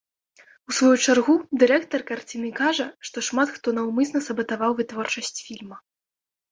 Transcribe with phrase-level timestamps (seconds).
[0.71, 5.77] У сваю чаргу, дырэктар карціны кажа, што шмат хто наўмысна сабатаваў вытворчасць фільма.